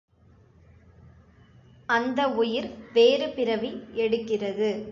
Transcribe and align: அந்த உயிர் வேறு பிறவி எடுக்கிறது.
அந்த 1.89 2.29
உயிர் 2.29 2.69
வேறு 2.93 3.29
பிறவி 3.29 3.71
எடுக்கிறது. 3.95 4.71